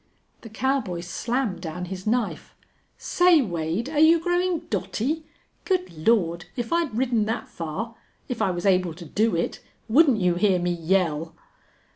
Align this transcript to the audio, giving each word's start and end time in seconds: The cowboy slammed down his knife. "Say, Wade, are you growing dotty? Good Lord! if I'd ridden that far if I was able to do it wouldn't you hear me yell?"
The 0.41 0.49
cowboy 0.49 1.01
slammed 1.01 1.61
down 1.61 1.85
his 1.85 2.07
knife. 2.07 2.55
"Say, 2.97 3.39
Wade, 3.43 3.87
are 3.87 3.99
you 3.99 4.19
growing 4.19 4.61
dotty? 4.61 5.27
Good 5.63 6.07
Lord! 6.07 6.45
if 6.55 6.73
I'd 6.73 6.97
ridden 6.97 7.25
that 7.25 7.47
far 7.47 7.93
if 8.27 8.41
I 8.41 8.49
was 8.49 8.65
able 8.65 8.95
to 8.95 9.05
do 9.05 9.35
it 9.35 9.59
wouldn't 9.87 10.17
you 10.19 10.33
hear 10.33 10.57
me 10.57 10.71
yell?" 10.73 11.35